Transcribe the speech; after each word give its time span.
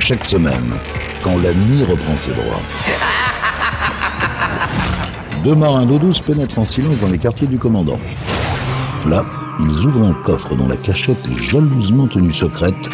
Chaque 0.00 0.24
semaine, 0.24 0.72
quand 1.22 1.36
la 1.38 1.52
nuit 1.52 1.84
reprend 1.84 2.16
ses 2.18 2.32
droits. 2.32 2.62
Deux 5.44 5.54
marins 5.54 5.84
d'eau 5.84 5.98
douce 5.98 6.20
pénètrent 6.20 6.58
en 6.58 6.64
silence 6.64 7.00
dans 7.00 7.08
les 7.08 7.18
quartiers 7.18 7.46
du 7.46 7.58
commandant. 7.58 8.00
Là, 9.06 9.24
ils 9.60 9.86
ouvrent 9.86 10.06
un 10.06 10.14
coffre 10.14 10.56
dont 10.56 10.66
la 10.66 10.76
cachette 10.76 11.18
est 11.28 11.44
jalousement 11.44 12.08
tenue 12.08 12.32
secrète 12.32 12.88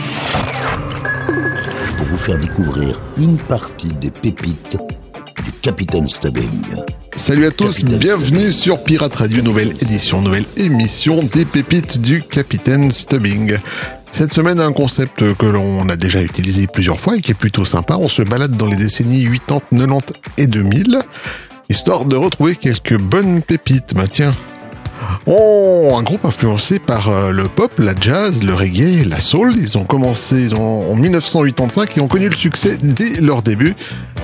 pour 1.97 2.07
vous 2.09 2.19
faire 2.19 2.39
découvrir 2.39 2.99
une 3.19 3.37
partie 3.37 3.93
des 3.95 4.11
pépites 4.11 4.77
du 5.45 5.53
Capitaine 5.63 6.09
Stubbing. 6.09 6.61
Salut 7.15 7.47
à 7.47 7.51
tous, 7.51 7.85
bienvenue 7.85 8.53
sur 8.53 8.83
Pirate 8.83 9.15
Radio, 9.15 9.43
nouvelle 9.43 9.73
édition, 9.81 10.21
nouvelle 10.21 10.45
émission 10.57 11.23
des 11.23 11.45
pépites 11.45 12.01
du 12.01 12.23
Capitaine 12.25 12.91
Stubbing. 12.91 13.57
Cette 14.17 14.33
semaine, 14.33 14.61
un 14.61 14.73
concept 14.73 15.35
que 15.35 15.45
l'on 15.45 15.91
a 15.91 15.97
déjà 15.97 16.23
utilisé 16.23 16.67
plusieurs 16.67 16.99
fois 16.99 17.19
et 17.19 17.21
qui 17.21 17.33
est 17.33 17.35
plutôt 17.35 17.67
sympa. 17.67 17.99
On 18.01 18.09
se 18.09 18.23
balade 18.23 18.57
dans 18.57 18.65
les 18.65 18.77
décennies 18.77 19.29
80, 19.47 19.69
90 19.71 20.15
et 20.39 20.47
2000, 20.47 21.01
histoire 21.69 22.07
de 22.07 22.17
retrouver 22.17 22.57
quelques 22.57 22.97
bonnes 22.97 23.43
pépites. 23.43 23.93
Bah 23.95 24.05
tiens, 24.11 24.33
Oh, 25.27 25.95
un 25.99 26.03
groupe 26.03 26.25
influencé 26.25 26.79
par 26.79 27.11
euh, 27.11 27.31
le 27.31 27.45
pop, 27.45 27.71
la 27.77 27.93
jazz, 28.01 28.43
le 28.43 28.55
reggae, 28.55 29.07
la 29.07 29.19
soul. 29.19 29.55
Ils 29.55 29.77
ont 29.77 29.85
commencé 29.85 30.49
en 30.55 30.95
1985 30.95 31.99
et 31.99 32.01
ont 32.01 32.09
connu 32.09 32.31
le 32.31 32.37
succès 32.37 32.79
dès 32.83 33.21
leur 33.21 33.43
début. 33.43 33.75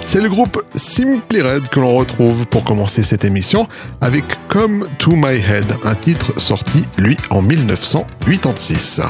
C'est 0.00 0.22
le 0.22 0.30
groupe 0.30 0.62
Simply 0.74 1.42
Red 1.42 1.68
que 1.68 1.80
l'on 1.80 1.94
retrouve 1.94 2.46
pour 2.46 2.64
commencer 2.64 3.02
cette 3.02 3.26
émission 3.26 3.68
avec 4.00 4.24
Come 4.48 4.88
to 4.96 5.10
My 5.16 5.36
Head, 5.36 5.76
un 5.84 5.94
titre 5.94 6.32
sorti 6.38 6.86
lui 6.96 7.18
en 7.28 7.42
1986. 7.42 9.02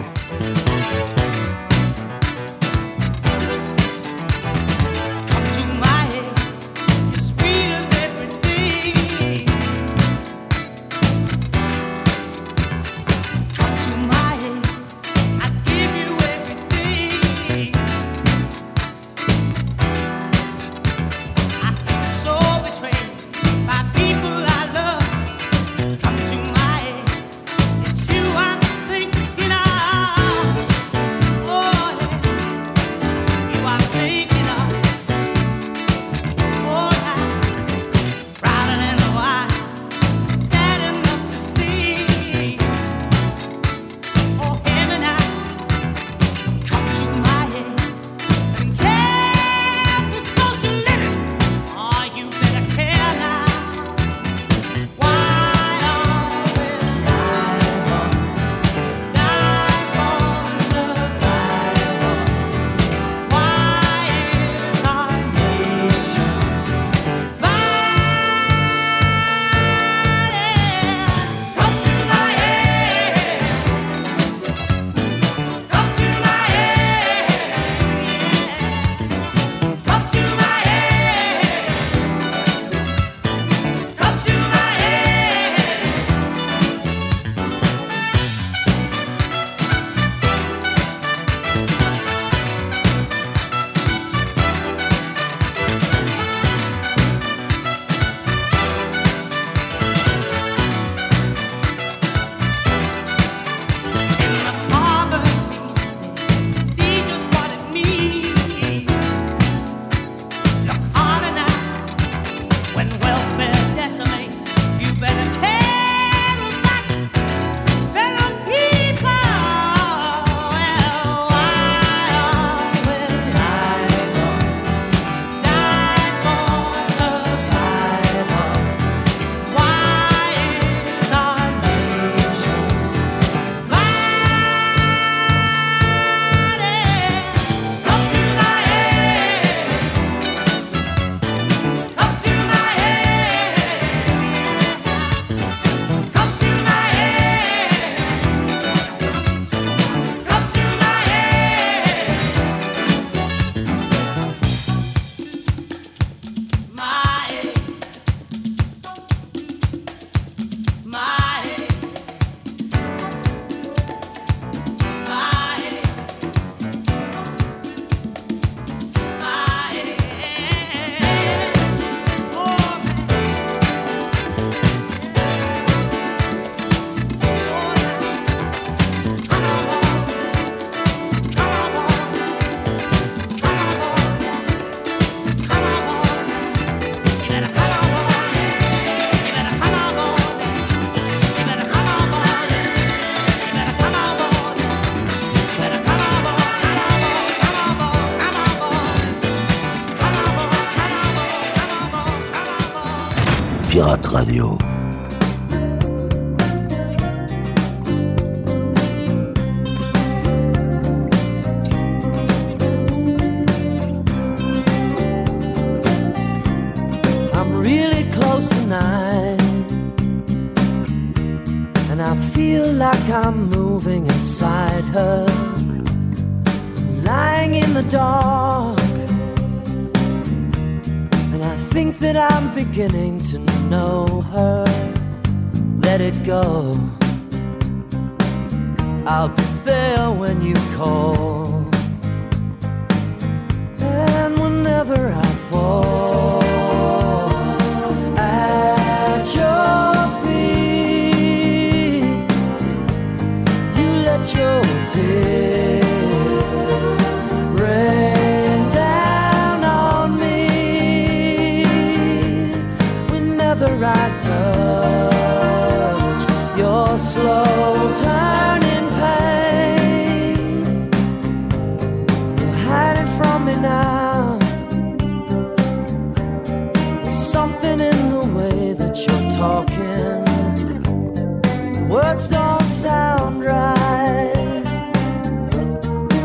Words 281.92 282.28
don't 282.28 282.62
sound 282.62 283.44
right, 283.44 284.62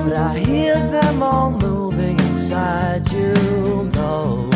but 0.06 0.14
I 0.14 0.40
hear 0.40 0.75
them 0.75 1.22
all 1.22 1.52
moving 1.52 2.18
inside 2.19 3.12
you. 3.12 3.34
No, 3.94 4.50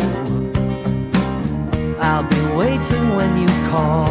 I'll 2.00 2.24
be 2.24 2.42
waiting 2.56 3.16
when 3.18 3.42
you 3.42 3.50
call. 3.70 4.11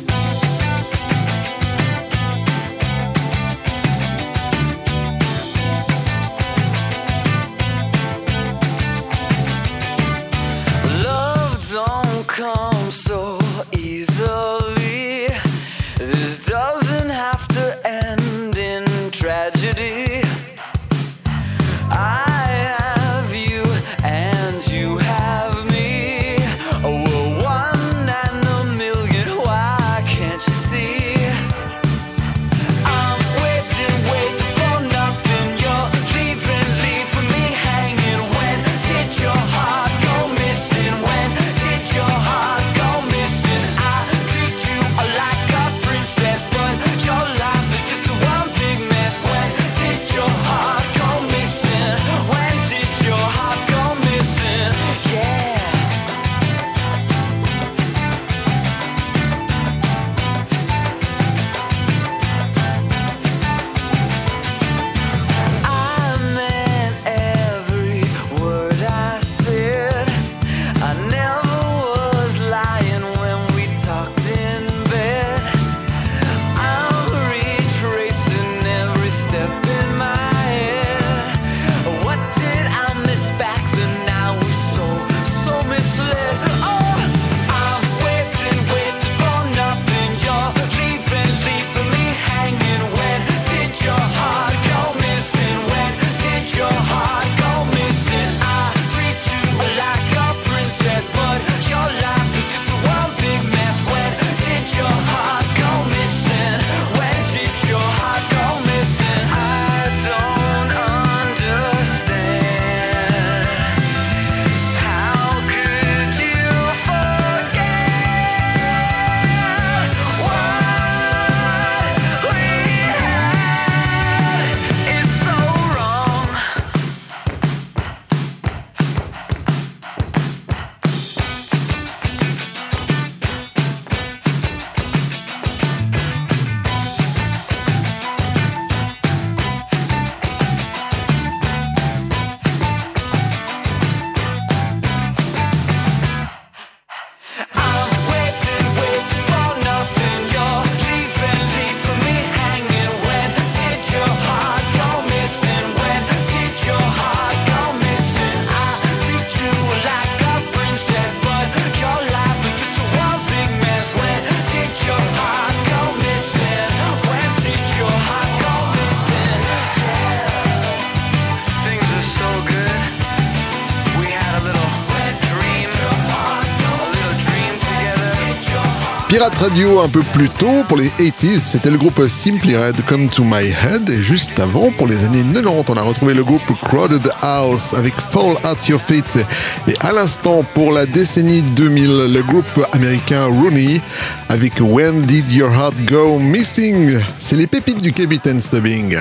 Pirate 179.21 179.37
Radio 179.37 179.79
un 179.81 179.87
peu 179.87 180.01
plus 180.13 180.29
tôt 180.29 180.63
pour 180.67 180.77
les 180.77 180.87
80s, 180.87 181.37
c'était 181.37 181.69
le 181.69 181.77
groupe 181.77 182.01
Simply 182.07 182.57
Red 182.57 182.83
Come 182.87 183.07
to 183.07 183.23
My 183.23 183.45
Head 183.49 183.87
et 183.87 184.01
juste 184.01 184.39
avant 184.39 184.71
pour 184.71 184.87
les 184.87 185.05
années 185.05 185.23
90, 185.31 185.69
on 185.69 185.77
a 185.77 185.81
retrouvé 185.83 186.15
le 186.15 186.23
groupe 186.23 186.41
Crowded 186.63 187.07
House 187.21 187.75
avec 187.75 187.93
Fall 188.01 188.33
at 188.43 188.55
Your 188.67 188.81
Feet 188.81 189.19
et 189.67 189.75
à 189.79 189.91
l'instant 189.91 190.43
pour 190.55 190.71
la 190.71 190.87
décennie 190.87 191.43
2000, 191.43 192.11
le 192.11 192.23
groupe 192.23 192.65
américain 192.71 193.25
Rooney 193.25 193.79
avec 194.27 194.53
When 194.59 195.01
Did 195.01 195.31
Your 195.31 195.51
Heart 195.51 195.75
Go 195.85 196.17
Missing? 196.17 196.97
C'est 197.19 197.35
les 197.35 197.45
pépites 197.45 197.83
du 197.83 197.93
Captain 197.93 198.39
Stubbing. 198.39 198.97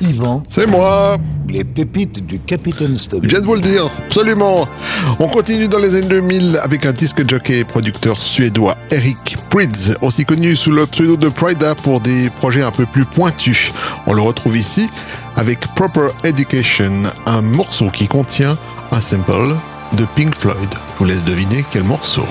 Yvan. 0.00 0.42
C'est 0.48 0.66
moi 0.66 1.16
Les 1.50 1.64
pépites 1.64 2.24
du 2.24 2.38
Capitaine 2.38 2.96
Stubbing. 2.96 3.28
Viens 3.28 3.40
de 3.40 3.46
vous 3.46 3.56
le 3.56 3.60
dire, 3.60 3.90
absolument. 4.06 4.68
On 5.18 5.26
continue 5.26 5.66
dans 5.66 5.78
les 5.78 5.96
années 5.96 6.06
2000 6.06 6.60
avec 6.62 6.86
un 6.86 6.92
disque 6.92 7.28
jockey 7.28 7.64
producteur 7.64 8.20
suédois, 8.20 8.76
Eric 8.92 9.36
Prydz, 9.50 9.96
aussi 10.00 10.24
connu 10.24 10.54
sous 10.54 10.70
le 10.70 10.86
pseudo 10.86 11.16
de 11.16 11.28
Prida 11.28 11.74
pour 11.74 12.00
des 12.00 12.30
projets 12.38 12.62
un 12.62 12.70
peu 12.70 12.86
plus 12.86 13.04
pointus. 13.04 13.72
On 14.06 14.14
le 14.14 14.22
retrouve 14.22 14.56
ici 14.56 14.88
avec 15.36 15.60
Proper 15.74 16.08
Education, 16.22 16.92
un 17.26 17.42
morceau 17.42 17.90
qui 17.90 18.06
contient 18.06 18.56
un 18.92 19.00
sample 19.00 19.56
de 19.98 20.04
Pink 20.14 20.34
Floyd. 20.36 20.68
Je 20.92 20.98
vous 20.98 21.04
laisse 21.04 21.24
deviner 21.24 21.64
quel 21.72 21.82
morceau. 21.82 22.26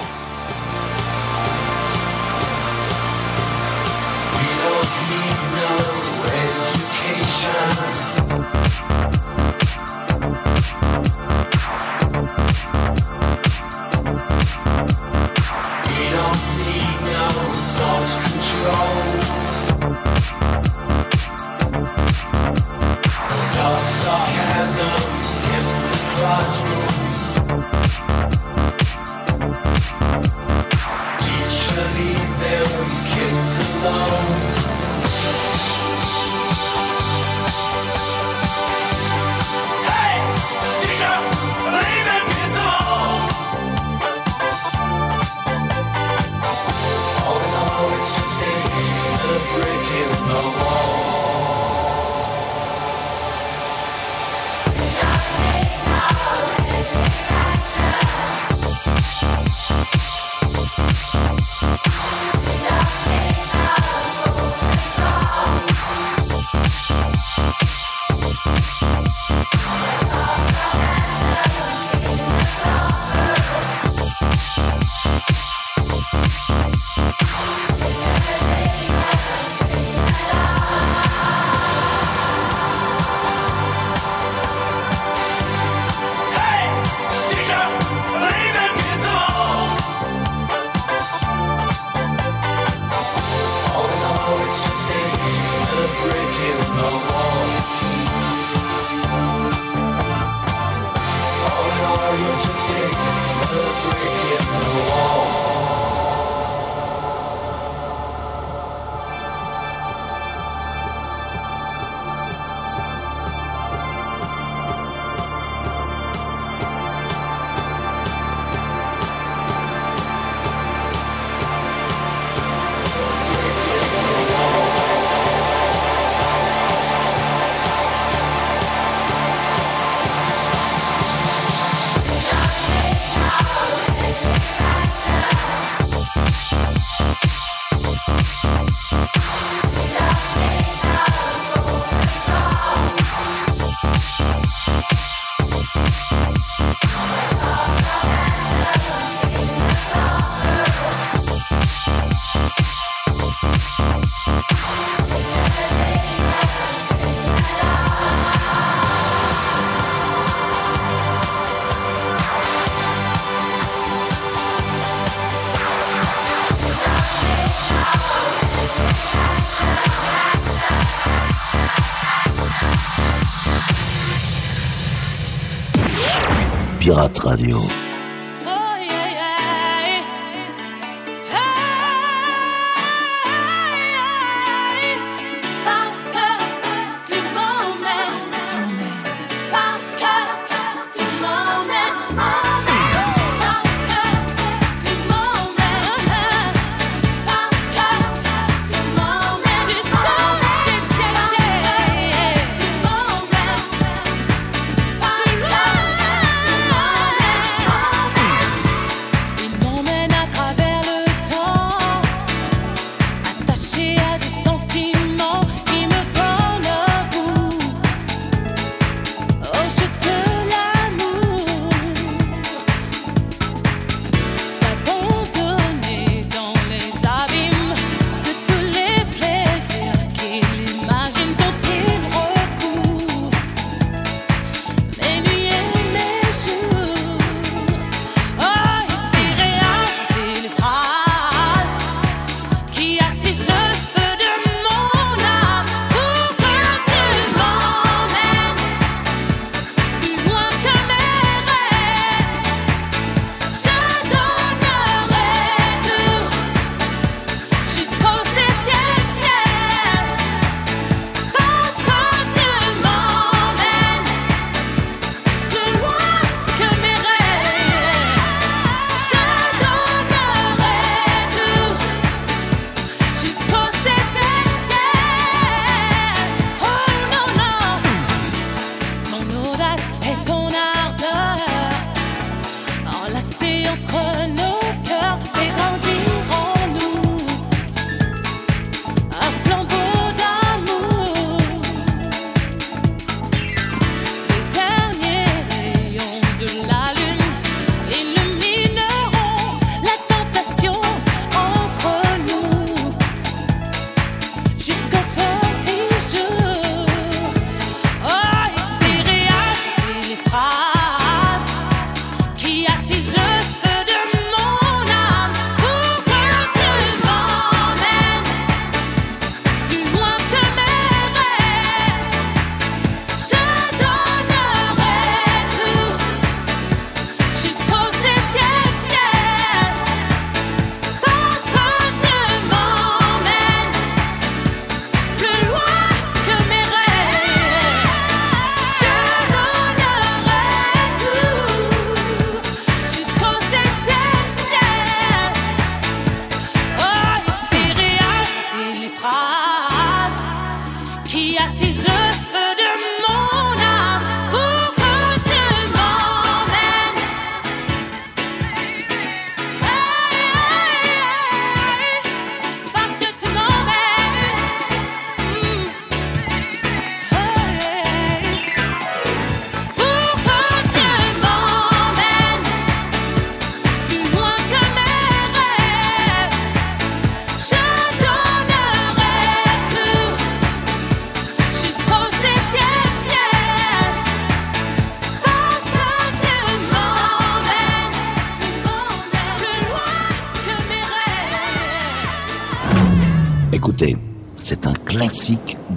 Radio. 177.49 177.78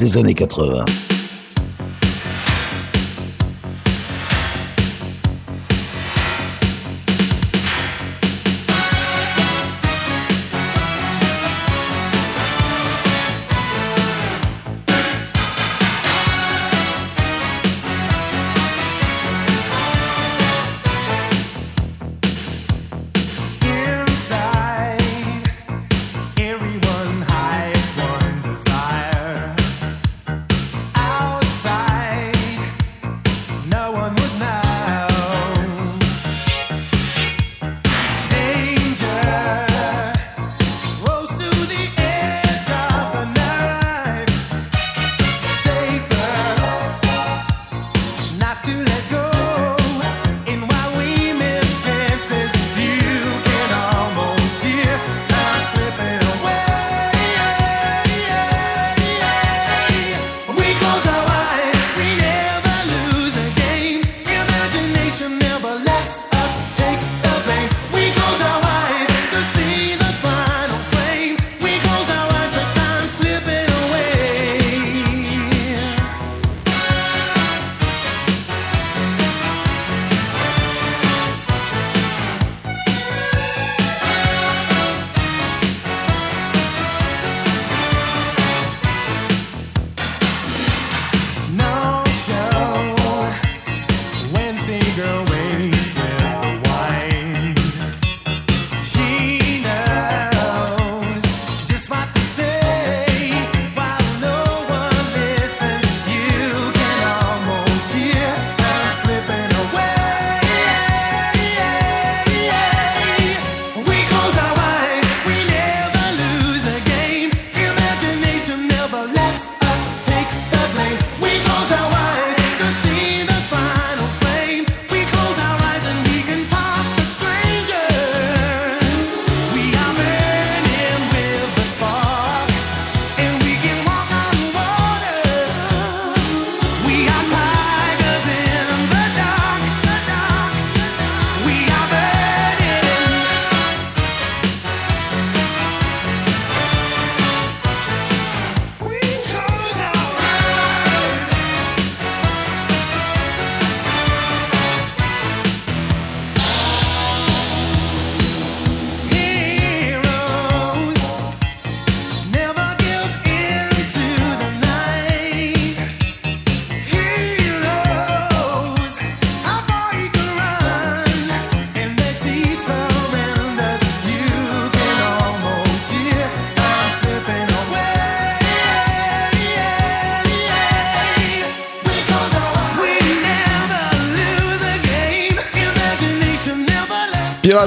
Des 0.02 0.18
années 0.18 0.34
80. 0.34 1.11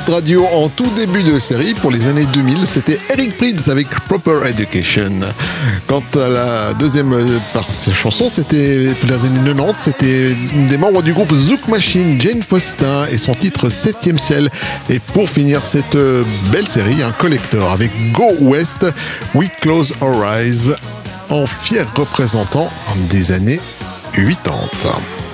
Radio 0.07 0.45
en 0.53 0.69
tout 0.69 0.89
début 0.95 1.23
de 1.23 1.39
série 1.39 1.73
pour 1.73 1.89
les 1.89 2.07
années 2.07 2.25
2000, 2.25 2.65
c'était 2.65 2.99
Eric 3.11 3.37
Prydz 3.37 3.69
avec 3.69 3.87
Proper 4.07 4.47
Education. 4.47 5.09
Quant 5.87 6.03
à 6.15 6.29
la 6.29 6.73
deuxième 6.73 7.17
partie 7.53 7.93
chanson, 7.93 8.29
c'était 8.29 8.93
pour 8.99 9.09
les 9.09 9.25
années 9.25 9.39
90, 9.45 9.73
c'était 9.77 10.35
des 10.69 10.77
membres 10.77 11.01
du 11.01 11.13
groupe 11.13 11.33
Zouk 11.33 11.67
Machine, 11.67 12.19
Jane 12.21 12.43
Foster 12.43 13.05
et 13.11 13.17
son 13.17 13.33
titre 13.33 13.69
Septième 13.69 14.19
ciel. 14.19 14.49
Et 14.89 14.99
pour 14.99 15.27
finir 15.27 15.65
cette 15.65 15.97
belle 16.51 16.67
série, 16.67 17.01
un 17.01 17.11
collector 17.11 17.71
avec 17.71 17.91
Go 18.11 18.31
West, 18.41 18.85
We 19.33 19.49
Close 19.61 19.91
Our 20.01 20.23
Eyes 20.23 20.71
en 21.29 21.45
fier 21.45 21.85
représentant 21.95 22.69
des 23.09 23.31
années 23.31 23.59
80. 24.13 25.24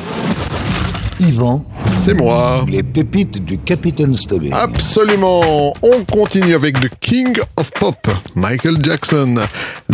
Yvan. 1.22 1.64
C'est 1.86 2.16
moi. 2.16 2.66
Les 2.68 2.82
pépites 2.82 3.44
du 3.44 3.60
Capitaine 3.60 4.16
Stubbing. 4.16 4.52
Absolument. 4.54 5.74
On 5.84 6.04
continue 6.04 6.56
avec 6.56 6.80
The 6.80 6.90
King 7.00 7.38
of 7.58 7.72
Pop, 7.80 8.08
Michael 8.36 8.78
Jackson. 8.82 9.36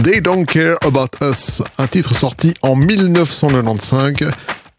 They 0.02 0.22
Don't 0.22 0.46
Care 0.46 0.78
About 0.84 1.10
Us, 1.22 1.62
un 1.78 1.88
titre 1.88 2.16
sorti 2.16 2.54
en 2.62 2.76
1995 2.76 4.32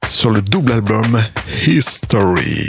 sur 0.09 0.31
le 0.31 0.41
double 0.41 0.73
album 0.73 1.19
History. 1.67 2.69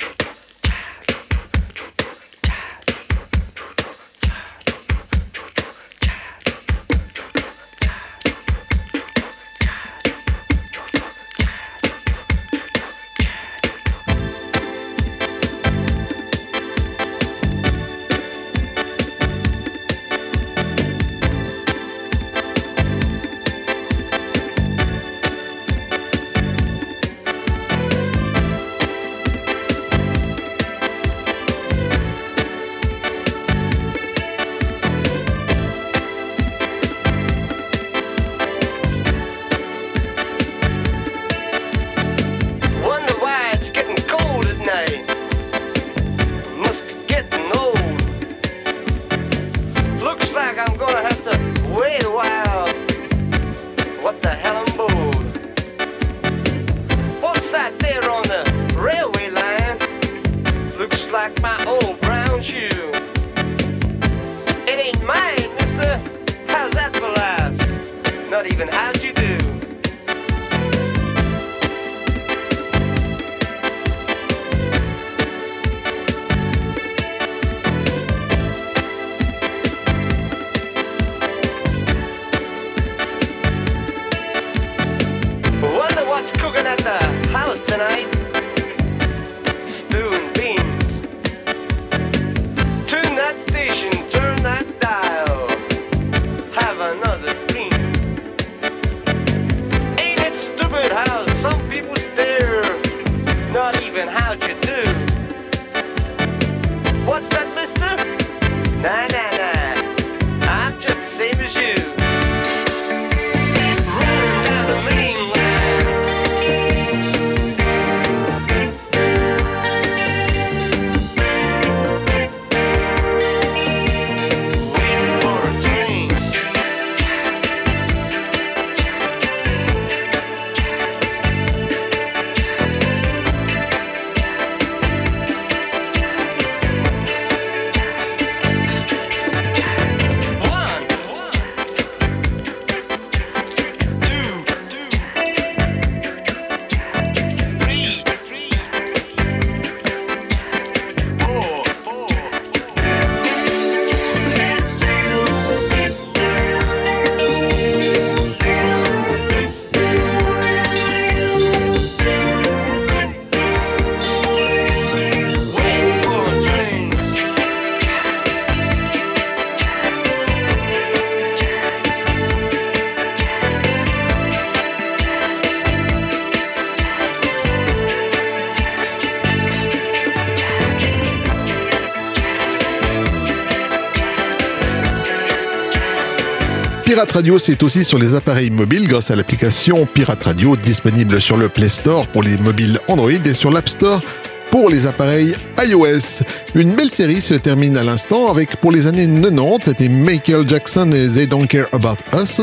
Radio, 187.21 187.37
c'est 187.37 187.61
aussi 187.61 187.83
sur 187.83 187.99
les 187.99 188.15
appareils 188.15 188.49
mobiles 188.49 188.87
grâce 188.87 189.11
à 189.11 189.15
l'application 189.15 189.85
Pirate 189.85 190.23
Radio 190.23 190.55
disponible 190.55 191.21
sur 191.21 191.37
le 191.37 191.49
Play 191.49 191.69
Store 191.69 192.07
pour 192.07 192.23
les 192.23 192.35
mobiles 192.37 192.79
Android 192.87 193.11
et 193.11 193.35
sur 193.35 193.51
l'App 193.51 193.69
Store 193.69 194.01
pour 194.49 194.71
les 194.71 194.87
appareils 194.87 195.35
iOS. 195.63 196.23
Une 196.55 196.73
belle 196.73 196.89
série 196.89 197.21
se 197.21 197.35
termine 197.35 197.77
à 197.77 197.83
l'instant 197.83 198.31
avec 198.31 198.55
pour 198.55 198.71
les 198.71 198.87
années 198.87 199.05
90, 199.05 199.65
c'était 199.65 199.87
Michael 199.87 200.49
Jackson 200.49 200.91
et 200.93 201.09
They 201.09 201.27
Don't 201.27 201.45
Care 201.45 201.67
About 201.73 201.97
Us. 202.19 202.41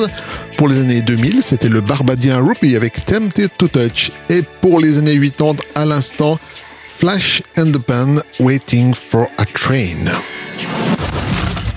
Pour 0.56 0.68
les 0.68 0.78
années 0.78 1.02
2000, 1.02 1.42
c'était 1.42 1.68
le 1.68 1.80
Barbadien 1.80 2.38
Rupi 2.40 2.76
avec 2.76 3.04
Tempted 3.04 3.50
to 3.58 3.66
Touch. 3.66 4.12
Et 4.30 4.42
pour 4.60 4.78
les 4.78 4.98
années 4.98 5.18
80, 5.18 5.56
à 5.74 5.86
l'instant, 5.86 6.38
Flash 6.86 7.42
and 7.56 7.72
the 7.72 7.78
Pan 7.80 8.20
Waiting 8.38 8.94
for 8.94 9.26
a 9.38 9.44
Train. 9.44 10.06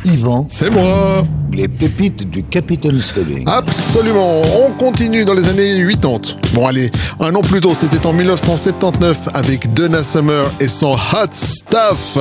Yvan, 0.05 0.45
C'est 0.49 0.69
moi 0.69 1.23
les 1.51 1.67
pépites 1.67 2.29
du 2.29 2.43
Capitaine 2.43 3.01
Stubbing. 3.01 3.43
Absolument, 3.47 4.41
on 4.65 4.71
continue 4.71 5.25
dans 5.25 5.33
les 5.33 5.49
années 5.49 5.85
80. 5.85 6.37
Bon 6.53 6.67
allez, 6.67 6.91
un 7.19 7.33
an 7.35 7.41
plus 7.41 7.61
tôt, 7.61 7.73
c'était 7.75 8.05
en 8.05 8.13
1979 8.13 9.29
avec 9.33 9.73
Donna 9.73 10.03
Summer 10.03 10.51
et 10.59 10.67
son 10.67 10.93
Hot 10.93 11.31
Stuff, 11.31 12.17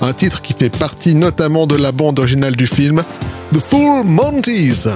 un 0.00 0.12
titre 0.12 0.42
qui 0.42 0.52
fait 0.52 0.70
partie 0.70 1.14
notamment 1.14 1.66
de 1.66 1.76
la 1.76 1.92
bande 1.92 2.18
originale 2.18 2.56
du 2.56 2.66
film 2.66 3.02
The 3.52 3.58
Full 3.58 4.04
Monties. 4.04 4.88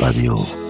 Radio. 0.00 0.67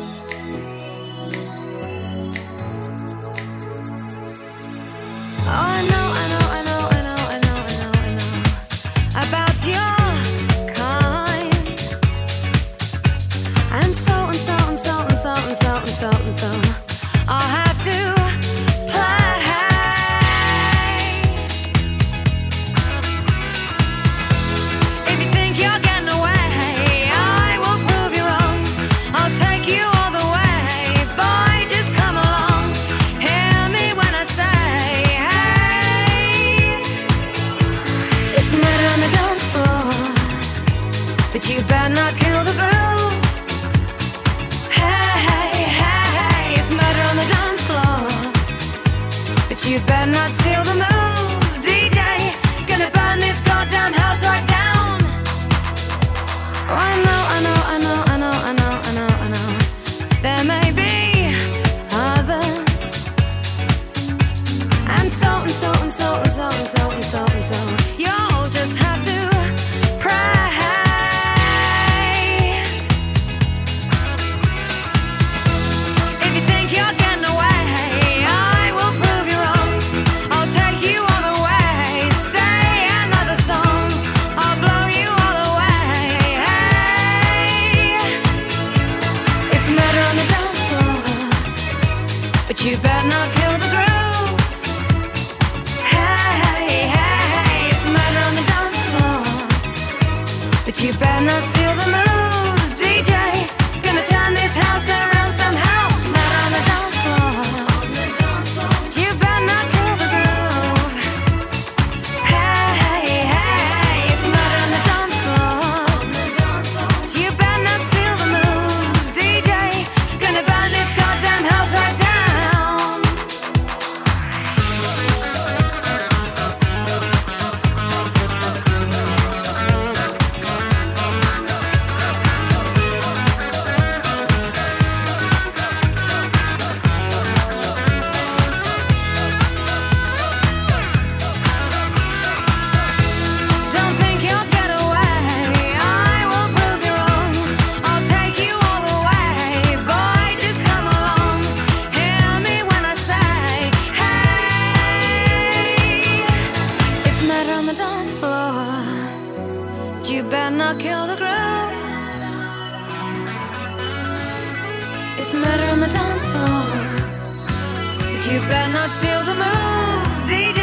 moves, 169.44 170.18
DJ. 170.30 170.62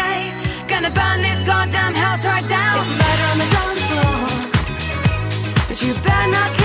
Gonna 0.68 0.92
burn 0.92 1.22
this 1.22 1.42
goddamn 1.44 1.94
house 1.94 2.26
right 2.26 2.48
down. 2.48 2.76
It's 2.82 2.94
murder 3.02 3.26
on 3.32 3.38
the 3.44 3.50
dance 3.56 3.84
floor, 3.90 4.18
but 5.68 5.78
you 5.82 5.94
better 6.04 6.32
not. 6.32 6.64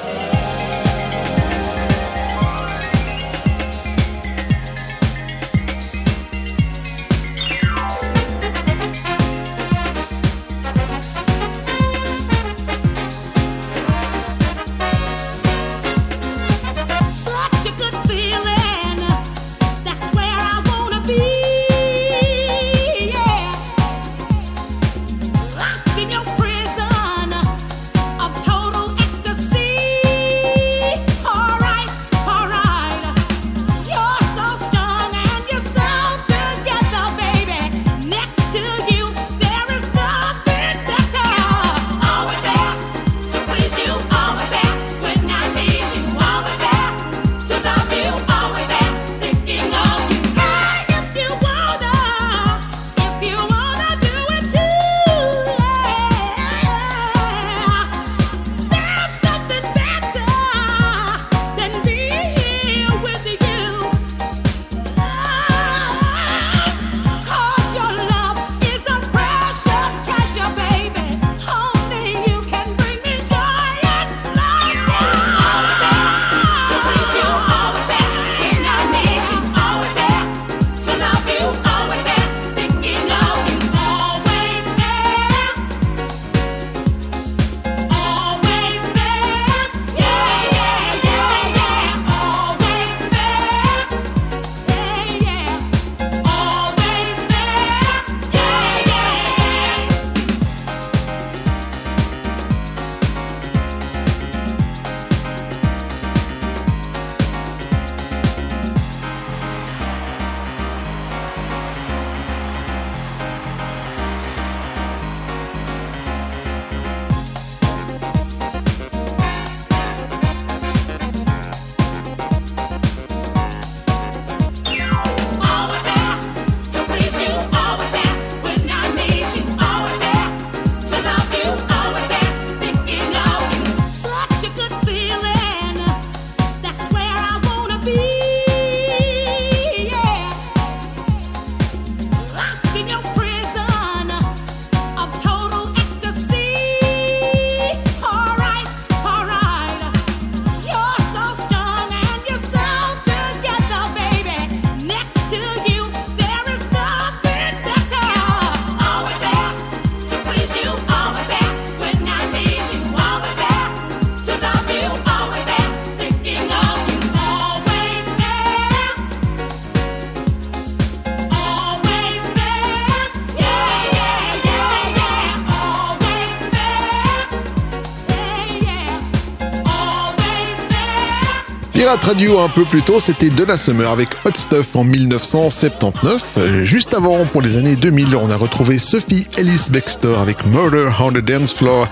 Pirate 181.91 182.05
Radio 182.05 182.39
un 182.39 182.47
peu 182.47 182.63
plus 182.63 182.83
tôt, 182.83 183.01
c'était 183.01 183.29
Donna 183.29 183.57
Summer 183.57 183.89
avec 183.89 184.07
Hot 184.23 184.31
Stuff 184.33 184.77
en 184.77 184.85
1979. 184.85 186.37
Euh, 186.37 186.63
Juste 186.63 186.93
avant, 186.93 187.25
pour 187.25 187.41
les 187.41 187.57
années 187.57 187.75
2000, 187.75 188.15
on 188.15 188.29
a 188.29 188.37
retrouvé 188.37 188.79
Sophie 188.79 189.27
Ellis 189.37 189.67
Bextor 189.69 190.17
avec 190.21 190.45
Murder 190.45 190.89
on 191.01 191.11
the 191.11 191.17
Dance 191.17 191.53
Floor. 191.53 191.89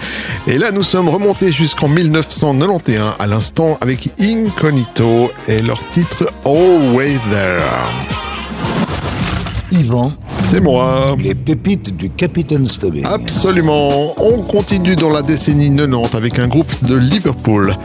Et 0.48 0.58
là, 0.58 0.72
nous 0.72 0.84
sommes 0.84 1.10
remontés 1.10 1.52
jusqu'en 1.52 1.90
1991 1.90 3.16
à 3.20 3.28
l'instant 3.28 3.78
avec 3.82 4.12
Incognito 4.22 5.34
et 5.50 5.62
leur 5.62 5.86
titre 5.90 6.32
Always 6.46 7.20
There. 7.30 8.29
Yvan, 9.72 10.14
C'est 10.26 10.60
moi. 10.62 11.16
les 11.22 11.36
pépites 11.36 11.96
du 11.96 12.10
Capitaine 12.10 12.68
Stubbing. 12.68 13.06
Absolument. 13.06 14.14
On 14.22 14.40
continue 14.42 14.96
dans 14.96 15.10
la 15.12 15.22
décennie 15.22 15.70
90 15.76 16.16
avec 16.16 16.40
un 16.40 16.48
groupe 16.48 16.72
de 16.84 16.96
Liverpool, 16.96 17.76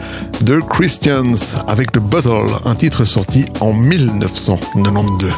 The 0.45 0.59
Christians, 0.69 1.35
avec 1.67 1.91
The 1.91 1.99
Bottle, 1.99 2.47
un 2.65 2.75
titre 2.75 3.05
sorti 3.05 3.45
en 3.59 3.73
1992. 3.73 5.31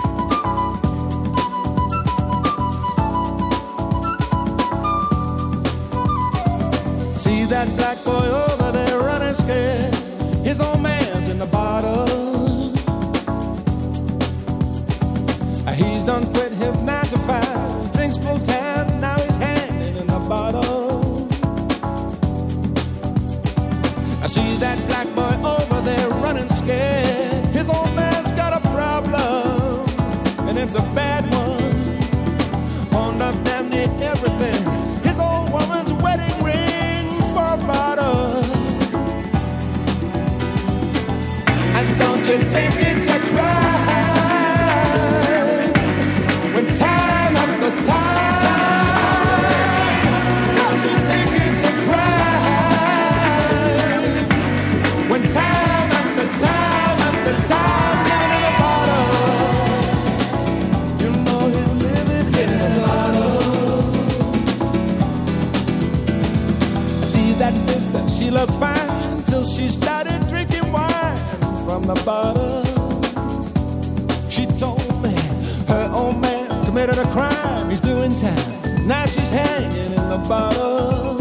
Committed 76.77 76.99
a 77.03 77.11
crime, 77.11 77.69
he's 77.71 77.81
doing 77.81 78.15
time. 78.15 78.87
Now 78.87 79.07
she's 79.07 79.31
hanging 79.31 79.93
in 79.93 80.09
the 80.09 80.23
bottle. 80.29 81.17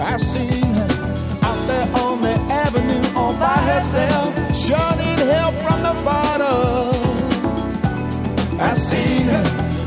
I 0.00 0.16
seen 0.16 0.64
her 0.78 0.88
out 1.42 1.60
there 1.68 1.88
on 2.02 2.20
the 2.20 2.34
avenue 2.64 3.06
all 3.16 3.34
by 3.34 3.56
herself. 3.70 4.34
Sure 4.52 4.90
need 4.98 5.20
help 5.36 5.54
from 5.64 5.82
the 5.82 5.94
bottle. 6.02 6.90
I 8.60 8.74
seen 8.74 9.28
her. 9.28 9.44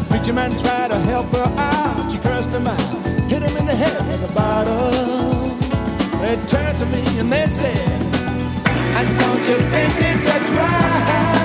Preacher 0.10 0.32
man 0.32 0.52
tried 0.56 0.92
to 0.92 1.00
help 1.12 1.28
her 1.32 1.50
out. 1.58 2.10
She 2.10 2.18
cursed 2.20 2.52
him 2.52 2.66
out, 2.66 2.96
hit 3.30 3.42
him 3.42 3.58
in 3.58 3.66
the 3.66 3.76
head 3.76 3.98
with 4.08 4.30
a 4.30 4.34
bottle. 4.34 5.50
They 6.22 6.36
turned 6.46 6.78
to 6.78 6.86
me 6.86 7.04
and 7.20 7.30
they 7.30 7.46
said, 7.46 7.92
And 8.98 9.08
don't 9.20 9.44
you 9.50 9.58
think 9.74 9.94
it's 10.00 10.30
a 10.30 10.40
crime 10.54 11.37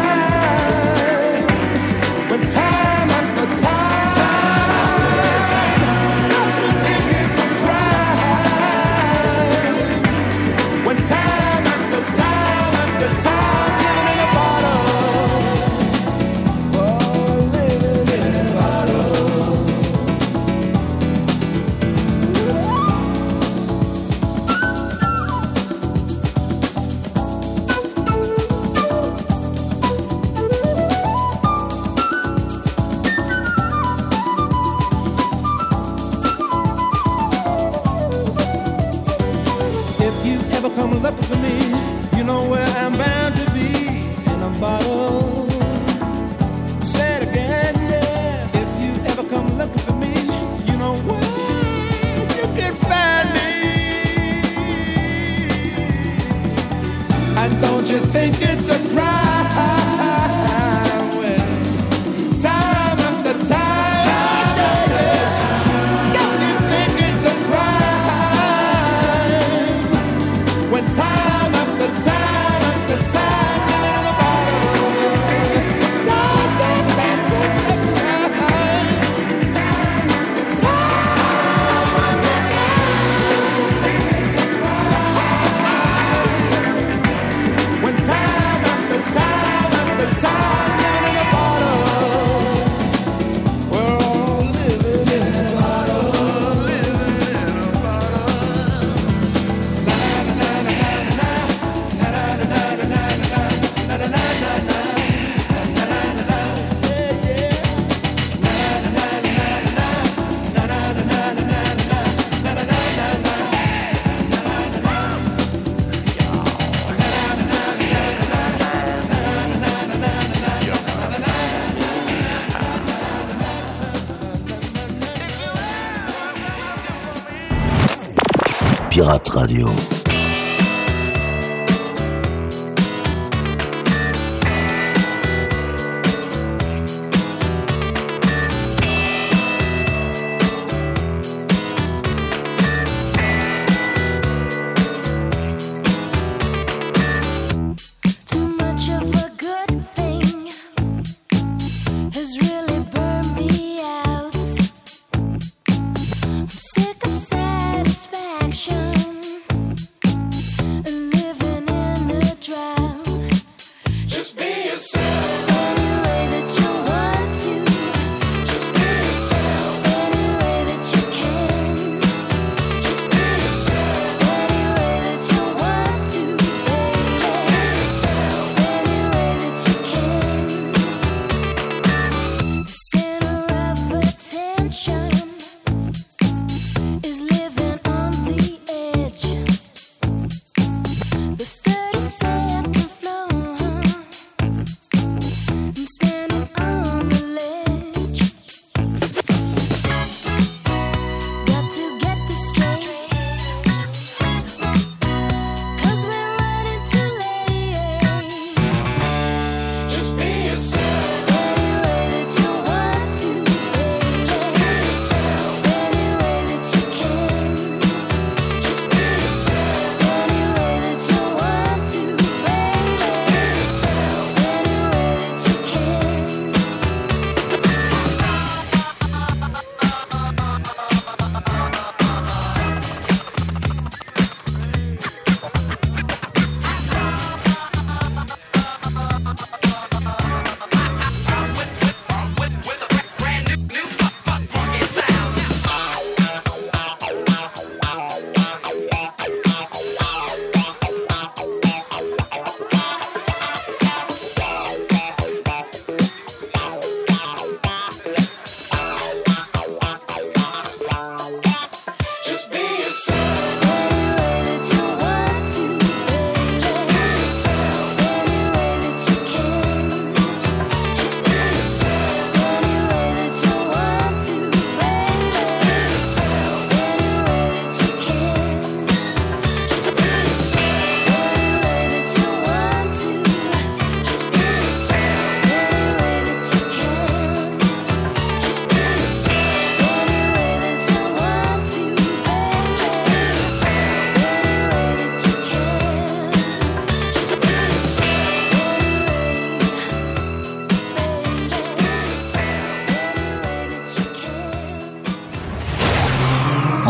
Radio. 129.34 129.91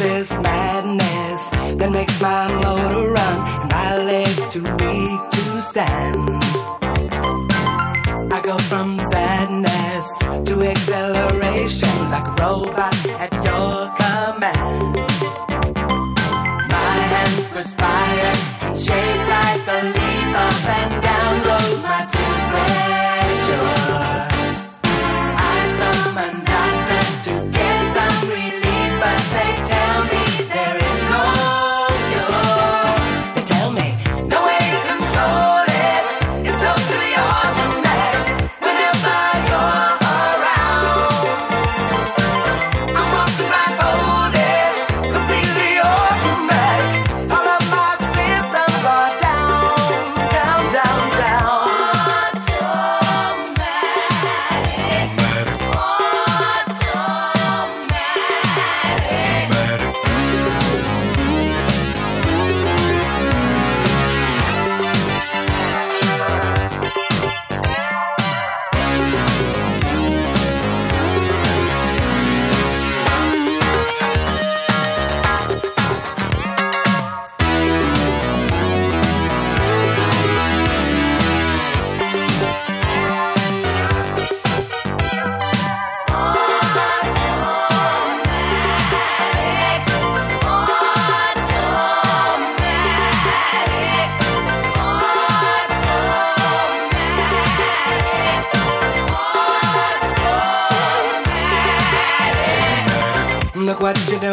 This 0.00 0.32
madness 0.38 1.50
that 1.76 1.90
makes 1.92 2.18
my 2.22 2.48
motor 2.48 3.12
run 3.12 3.60
and 3.60 3.70
my 3.70 3.96
legs 3.98 4.48
too 4.48 4.62
weak 4.62 5.20
to 5.30 5.60
stand? 5.60 6.19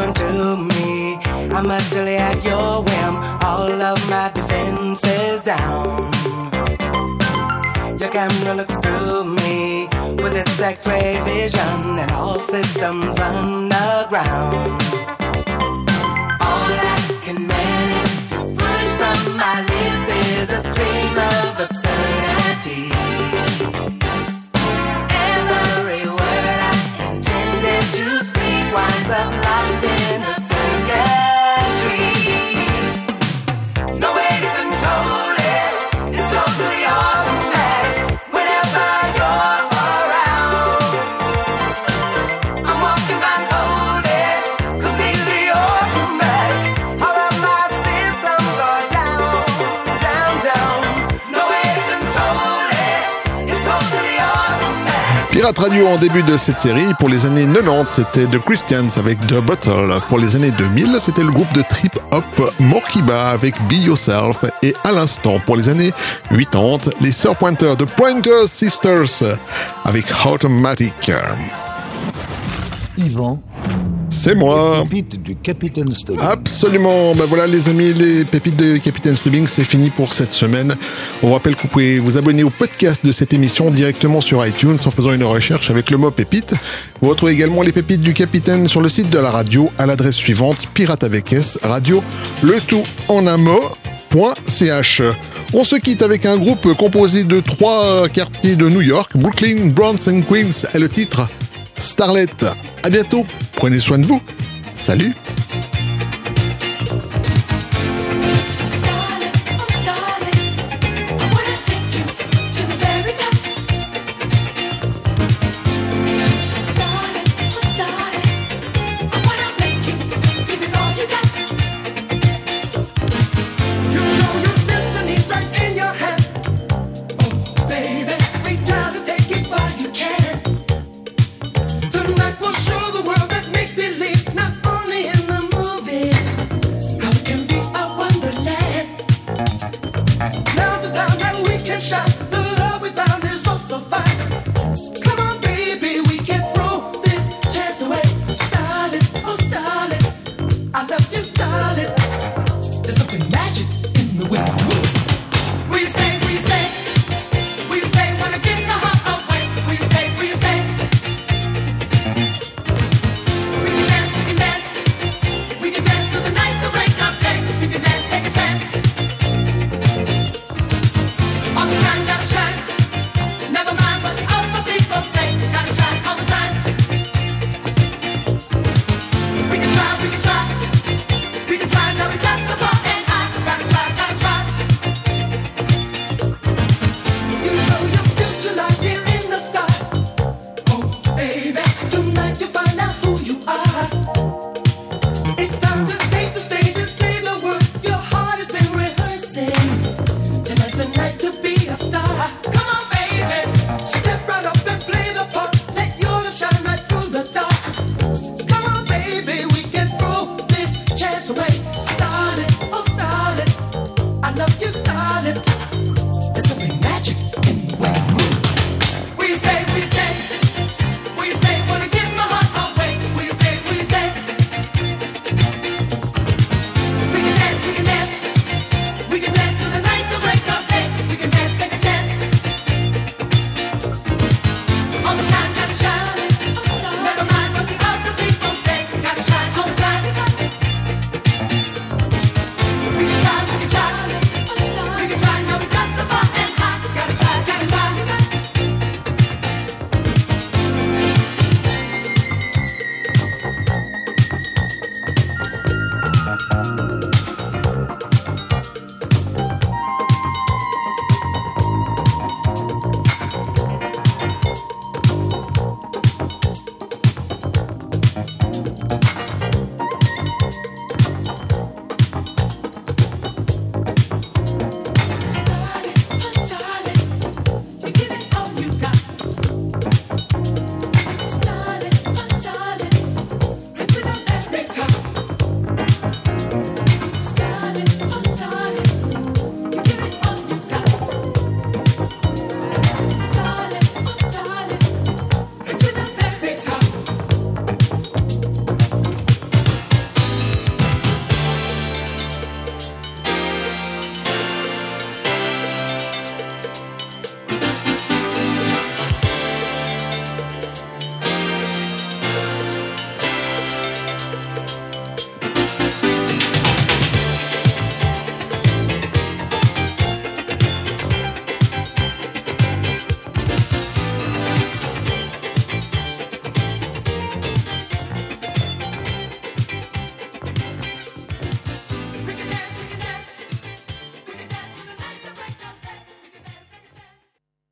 What 0.08 0.16
to 0.16 0.58
me. 0.58 1.16
I'm 1.52 1.70
utterly 1.70 2.16
at 2.16 2.44
your 2.44 2.84
whim. 2.84 3.16
All 3.44 3.82
of 3.82 4.10
my 4.10 4.32
defenses 4.34 5.42
down. 5.42 6.12
Your 8.00 8.10
camera 8.10 8.54
looks 8.56 8.78
through 8.78 9.36
me 9.36 9.88
with 10.22 10.36
its 10.36 10.60
X-ray 10.60 11.20
vision, 11.26 12.00
and 12.02 12.12
all 12.12 12.40
systems 12.40 13.18
run 13.20 13.72
aground. 13.72 14.82
All 16.40 16.72
I 16.94 17.20
can 17.24 17.48
manage 17.48 18.30
to 18.32 18.40
push 18.62 18.90
from 19.00 19.38
my 19.38 19.62
lips 19.62 20.08
is 20.30 20.50
a 20.52 20.62
stream 20.62 21.18
of 21.34 21.60
absurdity. 21.66 22.92
Winds 28.74 29.10
up 29.10 29.32
locked 29.32 29.84
in 29.84 30.22
a 30.22 30.36
circuitry. 30.50 32.17
No 32.17 32.17
Pirate 55.38 55.60
Radio 55.60 55.86
en 55.86 55.98
début 55.98 56.24
de 56.24 56.36
cette 56.36 56.60
série, 56.60 56.96
pour 56.98 57.10
les 57.10 57.28
années 57.28 57.46
90, 57.46 57.92
c'était 57.92 58.26
The 58.26 58.40
Christians 58.40 58.88
avec 58.98 59.20
The 59.28 59.36
Bottle. 59.36 59.94
Pour 60.10 60.18
les 60.18 60.36
années 60.36 60.50
2000, 60.50 60.98
c'était 61.00 61.22
le 61.22 61.30
groupe 61.30 61.54
de 61.54 61.62
trip-hop 61.62 62.52
Morkiba 62.60 63.30
avec 63.30 63.54
Be 63.68 63.74
Yourself. 63.74 64.44
Et 64.64 64.74
à 64.84 64.92
l'instant, 64.92 65.40
pour 65.46 65.56
les 65.56 65.70
années 65.70 65.92
80, 66.32 66.92
les 67.02 67.12
Sœurs 67.12 67.36
Pointer 67.36 67.76
The 67.78 67.86
Pointer 67.86 68.48
Sisters 68.48 69.38
avec 69.86 70.08
Automatic. 70.26 71.12
Yvan, 72.98 73.40
C'est 74.10 74.36
moi. 74.36 74.78
Les 74.78 74.84
pépites 74.84 75.22
du 75.22 75.36
Capitaine 75.36 75.94
Stubbing. 75.94 76.22
Absolument. 76.22 77.14
Ben 77.16 77.26
voilà, 77.26 77.48
les 77.48 77.68
amis, 77.68 77.94
les 77.94 78.26
pépites 78.26 78.56
de 78.56 78.78
Capitaine 78.78 79.16
Stubbing, 79.16 79.48
c'est 79.48 79.64
fini 79.64 79.90
pour 79.90 80.14
cette 80.14 80.32
semaine. 80.32 80.76
On 81.22 81.28
vous 81.28 81.34
rappelle 81.34 81.56
que 81.56 81.62
vous 81.62 81.68
pouvez 81.68 82.00
vous 82.00 82.18
abonner 82.18 82.44
au 82.44 82.50
podcast 82.50 83.06
de 83.06 83.12
cette 83.12 83.34
émission 83.34 83.70
directement 83.70 84.22
sur 84.22 84.46
iTunes 84.46 84.78
en 84.86 84.92
faisant 84.92 85.14
une 85.14 85.24
recherche 85.24 85.70
avec 85.70 85.90
le 85.90 85.98
mot 85.98 86.12
pépite. 86.12 86.54
Vous 87.02 87.10
retrouvez 87.10 87.34
également 87.34 87.62
les 87.62 87.72
pépites 87.72 88.02
du 88.02 88.14
Capitaine 88.14 88.68
sur 88.68 88.82
le 88.82 88.90
site 88.90 89.10
de 89.10 89.20
la 89.20 89.32
radio 89.32 89.70
à 89.78 89.86
l'adresse 89.86 90.16
suivante 90.16 90.68
pirate 90.74 91.04
avec 91.04 91.34
S 91.34 91.60
radio 91.64 92.04
le 92.44 92.60
tout 92.62 92.84
en 93.10 93.28
un 93.28 93.38
mot. 93.38 93.62
.ch. 94.48 95.02
On 95.54 95.64
se 95.64 95.76
quitte 95.76 96.02
avec 96.02 96.26
un 96.26 96.38
groupe 96.38 96.74
composé 96.74 97.24
de 97.24 97.40
trois 97.40 98.08
quartiers 98.10 98.56
de 98.56 98.68
New 98.70 98.82
York, 98.82 99.12
Brooklyn, 99.16 99.70
Bronx 99.72 100.08
et 100.08 100.22
Queens, 100.22 100.68
et 100.74 100.80
le 100.80 100.90
titre 100.90 101.28
Starlet. 101.78 102.28
À 102.84 102.90
bientôt. 102.90 103.26
Prenez 103.56 103.80
soin 103.80 104.00
de 104.00 104.06
vous. 104.06 104.22
Salut. 104.74 105.14